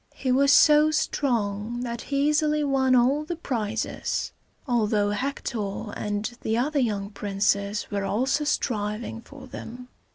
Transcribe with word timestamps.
He 0.15 0.31
was 0.31 0.51
so 0.51 0.89
strong 0.89 1.81
that 1.81 2.01
he 2.09 2.27
easily 2.29 2.63
won 2.63 2.95
all 2.95 3.23
the 3.23 3.35
prizes, 3.35 4.31
although 4.67 5.11
Hector 5.11 5.91
and 5.95 6.25
the 6.41 6.57
other 6.57 6.79
young 6.79 7.11
princes 7.11 7.85
were 7.91 8.03
also 8.03 8.43
striving 8.43 9.21
for 9.21 9.45
them. 9.45 9.89